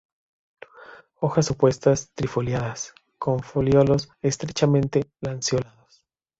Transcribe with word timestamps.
Hojas 1.19 1.51
opuestas 1.51 2.09
trifoliadas, 2.15 2.95
con 3.19 3.41
foliolos 3.41 4.09
estrechamente 4.23 5.07
lanceolados. 5.21 6.07